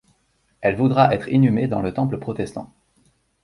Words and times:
Elle 0.61 0.77
voudra 0.77 1.13
être 1.13 1.29
inhumée 1.29 1.67
dans 1.67 1.83
le 1.83 1.93
temple 1.93 2.17
protestant. 2.17 2.73